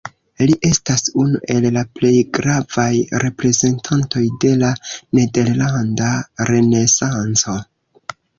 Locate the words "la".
1.75-1.83, 4.63-4.71